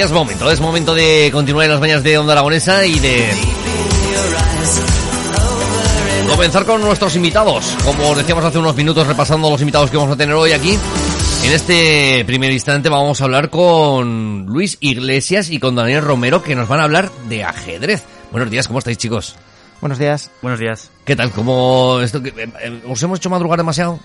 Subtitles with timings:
[0.00, 3.28] Y es momento, es momento de continuar en las mañanas de Onda Aragonesa y de
[6.26, 7.76] comenzar con nuestros invitados.
[7.84, 10.78] Como os decíamos hace unos minutos repasando los invitados que vamos a tener hoy aquí.
[11.44, 16.56] En este primer instante vamos a hablar con Luis Iglesias y con Daniel Romero que
[16.56, 18.02] nos van a hablar de ajedrez.
[18.32, 19.36] Buenos días, ¿cómo estáis chicos?
[19.82, 20.30] Buenos días.
[20.40, 20.90] Buenos días.
[21.04, 21.30] ¿Qué tal?
[21.30, 24.00] ¿Cómo esto, que- eh, eh, ¿Os hemos hecho madrugar demasiado?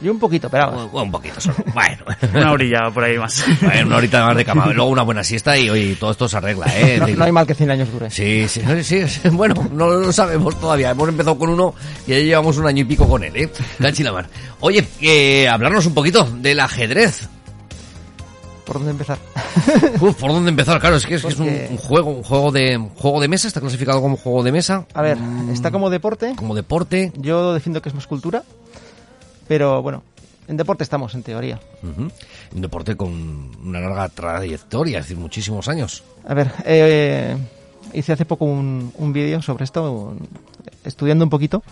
[0.00, 0.90] Yo un poquito, pero vamos.
[0.92, 1.56] Un poquito solo.
[1.74, 2.04] Bueno.
[2.34, 3.44] Una orilla por ahí más.
[3.60, 6.36] Bueno, una horita más de cama, luego una buena siesta y oye, todo esto se
[6.36, 6.98] arregla, ¿eh?
[6.98, 8.10] No, no hay mal que 100 años dure.
[8.10, 10.90] Sí, sí, sí, sí, bueno, no lo sabemos todavía.
[10.90, 11.74] Hemos empezado con uno
[12.06, 13.50] y ya llevamos un año y pico con él, ¿eh?
[13.80, 14.28] Cachi la mar.
[14.60, 17.28] Oye, eh, hablarnos un poquito del ajedrez.
[18.64, 19.18] ¿Por dónde empezar?
[20.00, 20.80] Uf, ¿por dónde empezar?
[20.80, 23.48] Claro, es que es, que es un, juego, un juego de un juego de mesa,
[23.48, 25.18] está clasificado como juego de mesa, A ver,
[25.52, 26.34] está como deporte.
[26.36, 27.12] como deporte.
[27.16, 28.44] Yo defiendo que es más cultura.
[29.48, 30.02] Pero bueno,
[30.48, 31.60] en deporte estamos, en teoría.
[31.82, 32.08] Ujú.
[32.54, 36.02] Un deporte con una larga trayectoria, es decir, muchísimos años.
[36.26, 37.36] A ver, eh,
[37.92, 40.28] hice hace poco un, un vídeo sobre esto, un-
[40.84, 41.62] estudiando un poquito.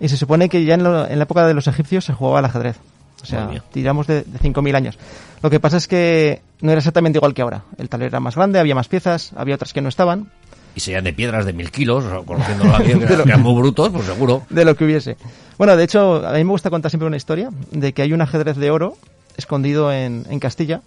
[0.00, 2.40] Y se supone que ya en, lo- en la época de los egipcios se jugaba
[2.40, 2.76] al ajedrez.
[3.22, 4.98] O sea, tiramos de, de 5.000 años.
[5.42, 7.62] Lo que pasa es que no era exactamente igual que ahora.
[7.78, 10.30] El tablero era más grande, había más piezas, había otras que no estaban.
[10.74, 14.42] Y serían de piedras de mil kilos, conociéndolo bien, que eran muy brutos, pues seguro.
[14.50, 15.16] de lo que hubiese.
[15.58, 18.20] Bueno, de hecho, a mí me gusta contar siempre una historia de que hay un
[18.20, 18.96] ajedrez de oro
[19.36, 20.82] escondido en, en Castilla.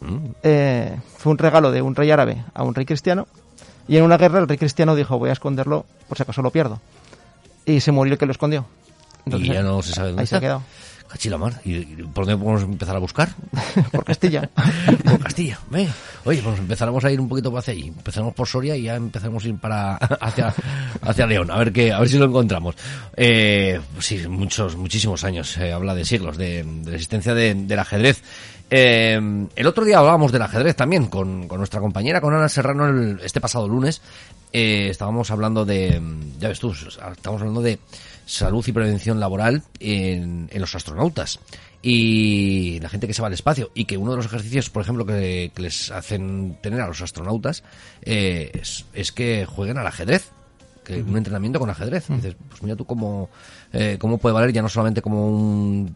[0.00, 0.16] Mm.
[0.42, 3.26] Eh, fue un regalo de un rey árabe a un rey cristiano.
[3.88, 6.50] Y en una guerra el rey cristiano dijo, voy a esconderlo por si acaso lo
[6.50, 6.80] pierdo.
[7.64, 8.66] Y se murió el que lo escondió.
[9.26, 10.62] y ya no se sabe dónde ahí se ha quedado.
[11.08, 11.60] Cachilamar.
[11.64, 13.28] ¿Y y por dónde podemos empezar a buscar?
[13.92, 14.48] Por Castilla.
[15.04, 15.58] por Castilla.
[15.70, 15.92] Venga.
[16.24, 17.88] Oye, pues empezaremos a ir un poquito hacia allí.
[17.88, 20.54] Empezaremos por Soria y ya empezaremos a ir para hacia,
[21.02, 21.50] hacia León.
[21.50, 22.74] A ver qué, a ver si lo encontramos.
[23.16, 25.48] Eh, pues sí, muchos, muchísimos años.
[25.50, 28.22] Se habla de siglos de, de la existencia de- del ajedrez.
[28.68, 32.86] Eh, el otro día hablábamos del ajedrez también con, con nuestra compañera, con Ana Serrano,
[32.88, 34.02] el- este pasado lunes.
[34.52, 36.00] Eh, estábamos hablando de,
[36.38, 37.78] ya ves tú, estamos hablando de
[38.24, 41.38] salud y prevención laboral en, en los astronautas
[41.82, 44.82] y la gente que se va al espacio y que uno de los ejercicios, por
[44.82, 47.62] ejemplo, que, que les hacen tener a los astronautas
[48.02, 50.30] eh, es, es que jueguen al ajedrez
[50.82, 52.06] que un entrenamiento con ajedrez.
[52.08, 53.28] Dices, pues mira tú cómo,
[53.72, 55.94] eh, cómo puede valer ya no solamente como un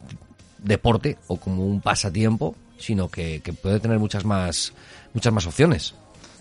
[0.62, 4.72] deporte o como un pasatiempo, sino que, puede tener muchas más,
[5.15, 5.94] muchas más opciones.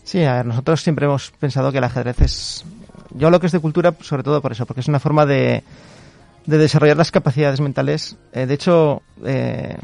[0.04, 2.66] Sí, a ver, nosotros siempre hemos pensado que el ajedrez es...
[3.12, 5.64] Yo lo que es de cultura, sobre todo por eso, porque es una forma de,
[6.46, 8.16] de desarrollar las capacidades mentales.
[8.34, 9.78] Eh, de hecho, eh,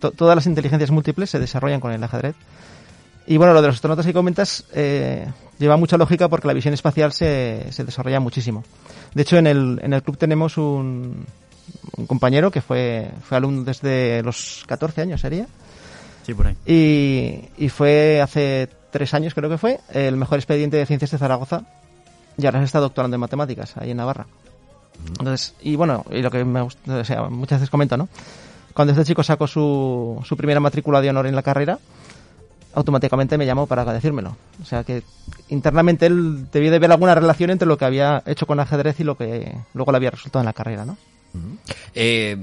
[0.00, 2.34] to- todas las inteligencias múltiples se desarrollan con el ajedrez.
[3.26, 5.26] Y bueno, lo de los astronautas que comentas eh,
[5.58, 8.64] lleva mucha lógica porque la visión espacial se, se desarrolla muchísimo.
[9.14, 11.24] De hecho, en el, en el club tenemos un,
[11.96, 15.46] un compañero que fue, fue alumno desde los 14 años, sería.
[16.24, 16.56] Sí, por ahí.
[16.66, 21.18] Y, y fue hace tres años, creo que fue, el mejor expediente de ciencias de
[21.18, 21.62] Zaragoza.
[22.38, 24.26] Y ahora se está doctorando en matemáticas, ahí en Navarra.
[25.18, 28.08] Entonces, y bueno, y lo que me gusta, o sea, muchas veces comento, ¿no?
[28.74, 31.78] Cuando este chico sacó su, su primera matrícula de honor en la carrera,
[32.74, 34.36] automáticamente me llamó para decírmelo.
[34.62, 35.02] O sea que
[35.48, 39.04] internamente él debió de ver alguna relación entre lo que había hecho con ajedrez y
[39.04, 40.96] lo que luego le había resultado en la carrera, ¿no?
[41.94, 42.36] Eh,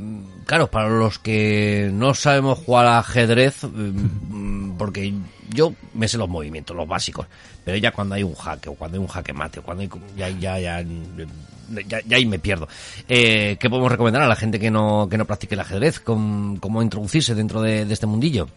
[0.45, 5.13] claro, para los que no sabemos jugar al ajedrez, mm, porque
[5.50, 7.27] yo me sé los movimientos, los básicos,
[7.63, 9.89] pero ya cuando hay un jaque o cuando hay un jaque mate o cuando hay,
[10.17, 10.85] ya, ya, ya,
[11.88, 12.67] ya, ya ahí me pierdo.
[13.07, 16.00] Eh, ¿Qué podemos recomendar a la gente que no, que no practique el ajedrez?
[16.00, 18.47] ¿Cómo, cómo introducirse dentro de, de este mundillo?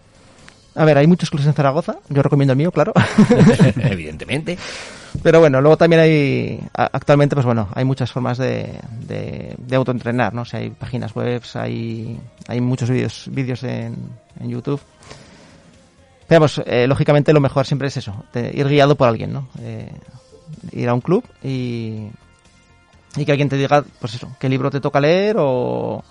[0.74, 2.94] A ver, hay muchos clubes en Zaragoza, yo recomiendo el mío, claro.
[3.76, 4.56] Evidentemente.
[5.22, 10.42] Pero bueno, luego también hay, actualmente, pues bueno, hay muchas formas de, de, autoentrenar, ¿no?
[10.42, 12.18] O sea, hay páginas web, hay,
[12.48, 13.96] hay muchos vídeos, vídeos en,
[14.40, 14.80] en YouTube.
[16.26, 19.48] Pero pues, eh, lógicamente lo mejor siempre es eso, ir guiado por alguien, ¿no?
[19.60, 19.92] Eh,
[20.72, 22.08] ir a un club y,
[23.16, 26.02] y que alguien te diga, pues eso, qué libro te toca leer o,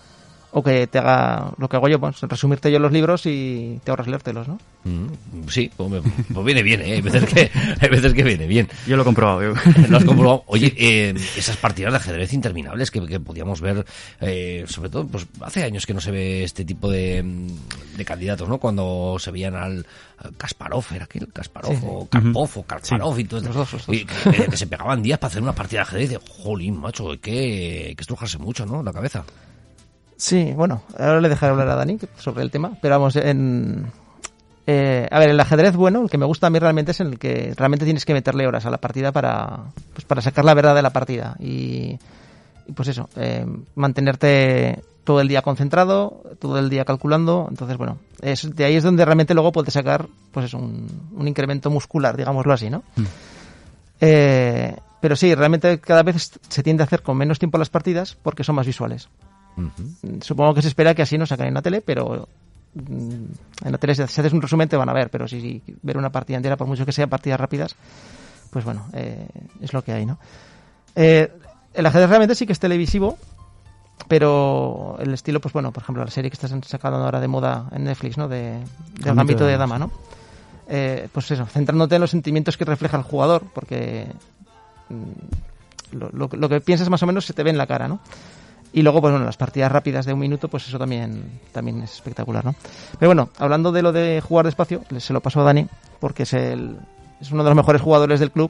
[0.54, 3.92] o que te haga lo que hago yo, pues resumirte yo los libros y te
[3.92, 4.60] ahorras leértelos, ¿no?
[4.84, 6.94] Mm, Sí, pues, me- pues viene bien, ¿eh?
[6.94, 7.50] Hay veces que,
[7.80, 8.68] hay veces que viene bien.
[8.88, 9.42] Yo lo he comprobado.
[9.42, 9.54] yo.
[9.90, 10.44] Lo has comprobado.
[10.48, 13.86] Oye, eh, esas partidas de ajedrez interminables que, que podíamos ver,
[14.20, 18.06] eh, sobre todo, pues hace años que no se ve este tipo de, mm, de
[18.06, 18.58] candidatos, ¿no?
[18.58, 19.86] Cuando se veían al,
[20.18, 21.86] al Kasparov, era aquel Kasparov, Sí.
[21.88, 23.96] o Karpov, o Kasparov y todo Los dos, los dos.
[23.96, 27.18] y que, que se pegaban días para hacer una partida de ajedrez jolín, macho, hay
[27.20, 28.84] que, hay que estrujarse mucho, ¿no?
[28.84, 29.24] La cabeza.
[30.22, 33.88] Sí, bueno, ahora le dejaré hablar a Dani sobre el tema, pero vamos, en...
[34.68, 37.18] eh, a ver, el ajedrez bueno, el que me gusta a mí realmente es el
[37.18, 39.62] que realmente tienes que meterle horas a la partida para,
[39.94, 41.98] pues para sacar la verdad de la partida y,
[42.68, 47.48] y pues eso, eh, mantenerte todo el día concentrado, todo el día calculando.
[47.50, 50.86] Entonces, bueno, es, de ahí es donde realmente luego puedes sacar pues es un,
[51.16, 52.84] un incremento muscular, digámoslo así, ¿no?
[54.00, 58.16] Eh, pero sí, realmente cada vez se tiende a hacer con menos tiempo las partidas
[58.22, 59.10] porque son más visuales.
[60.22, 62.28] Supongo que se espera que así no sacan en la tele, pero
[62.74, 65.64] mm, en la tele si haces un resumen te van a ver, pero si, si
[65.82, 67.76] ver una partida entera, por mucho que sean partidas rápidas,
[68.50, 69.28] pues bueno, eh,
[69.62, 70.20] es lo que hay, ¿no?
[70.96, 71.32] Eh,
[71.74, 73.18] el ajedrez realmente sí que es televisivo,
[74.08, 77.70] pero el estilo, pues bueno, por ejemplo, la serie que estás sacando ahora de moda
[77.72, 78.28] en Netflix, ¿no?
[78.28, 78.60] De,
[79.00, 79.92] del Gambito de Dama, ¿no?
[80.68, 84.08] Eh, pues eso, centrándote en los sentimientos que refleja el jugador, porque
[84.90, 88.00] mm, lo, lo que piensas más o menos se te ve en la cara, ¿no?
[88.74, 91.94] Y luego, pues bueno, las partidas rápidas de un minuto, pues eso también, también es
[91.96, 92.56] espectacular, ¿no?
[93.00, 95.68] Pero bueno, hablando de lo de jugar despacio, se lo paso a Dani,
[96.00, 96.78] porque es el,
[97.20, 98.50] es uno de los mejores jugadores del club,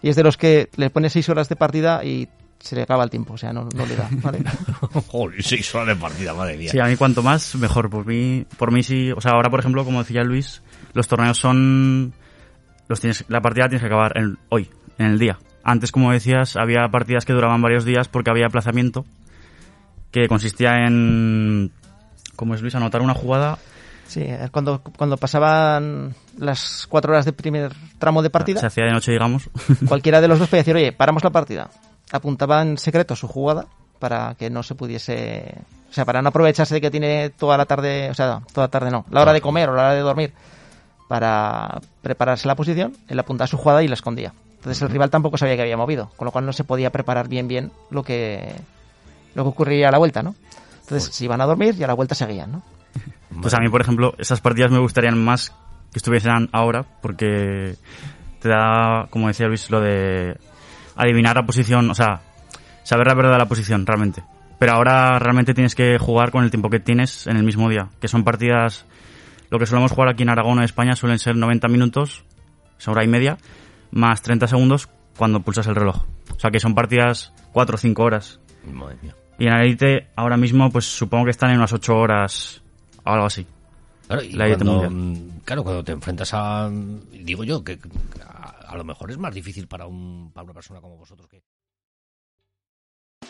[0.00, 2.28] y es de los que le pone seis horas de partida y
[2.60, 4.40] se le acaba el tiempo, o sea, no, no le da, ¿vale?
[5.08, 6.70] Joder, seis horas de partida, madre mía.
[6.70, 7.88] Sí, a mí cuanto más, mejor.
[7.90, 9.12] Por mí, por mí sí.
[9.12, 10.62] O sea, ahora, por ejemplo, como decía Luis,
[10.94, 12.12] los torneos son.
[12.88, 14.68] Los tienes, la partida la tienes que acabar en- hoy,
[14.98, 15.38] en el día.
[15.62, 19.04] Antes, como decías, había partidas que duraban varios días porque había aplazamiento,
[20.10, 21.72] que consistía en.
[22.36, 22.74] ¿Cómo es Luis?
[22.74, 23.58] Anotar una jugada.
[24.06, 28.84] Sí, eh, cuando, cuando pasaban las cuatro horas de primer tramo de partida, Se hacía
[28.84, 29.50] de noche, digamos.
[29.88, 31.68] cualquiera de los dos podía decir, oye, paramos la partida.
[32.10, 33.66] Apuntaba en secreto su jugada
[33.98, 35.54] para que no se pudiese...
[35.90, 38.70] O sea, para no aprovecharse de que tiene toda la tarde, o sea, toda la
[38.70, 40.32] tarde no, la hora de comer o la hora de dormir
[41.08, 44.32] para prepararse la posición, él apuntaba su jugada y la escondía.
[44.56, 47.28] Entonces el rival tampoco sabía que había movido, con lo cual no se podía preparar
[47.28, 48.54] bien bien lo que
[49.34, 50.34] lo que ocurría a la vuelta, ¿no?
[50.80, 52.62] Entonces se iban a dormir y a la vuelta seguían, ¿no?
[53.42, 55.50] Pues a mí, por ejemplo, esas partidas me gustarían más
[55.92, 57.76] que estuviesen ahora, porque
[58.40, 60.36] te da, como decía Luis, lo de
[60.96, 62.20] adivinar la posición, o sea,
[62.82, 64.22] saber la verdad de la posición, realmente.
[64.58, 67.90] Pero ahora realmente tienes que jugar con el tiempo que tienes en el mismo día,
[68.00, 68.86] que son partidas,
[69.50, 72.24] lo que solemos jugar aquí en Aragón o en España suelen ser 90 minutos,
[72.78, 73.38] es hora y media,
[73.90, 76.04] más 30 segundos cuando pulsas el reloj.
[76.34, 78.40] O sea que son partidas 4 o 5 horas.
[78.74, 79.14] Madre mía.
[79.38, 82.62] Y en Elite ahora mismo pues supongo que están en unas 8 horas
[83.04, 83.46] o algo así.
[84.06, 87.78] Claro, y La cuando, mm, claro, cuando te enfrentas a, digo yo, que
[88.26, 91.42] a, a lo mejor es más difícil para, un, para una persona como vosotros que...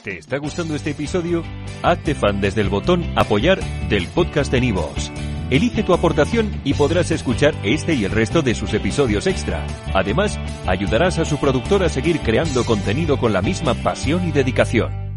[0.02, 1.42] ¿Te está gustando este episodio?
[1.82, 5.10] Hazte fan desde el botón Apoyar del podcast de Nivos.
[5.50, 9.66] Elige tu aportación y podrás escuchar este y el resto de sus episodios extra.
[9.94, 15.07] Además, ayudarás a su productor a seguir creando contenido con la misma pasión y dedicación.